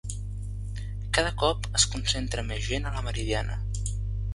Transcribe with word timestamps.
Cada 1.19 1.33
cop 1.43 1.69
es 1.81 1.87
concentra 1.97 2.49
més 2.51 2.67
gent 2.73 2.89
a 2.93 2.97
la 2.99 3.09
Meridiana 3.11 3.65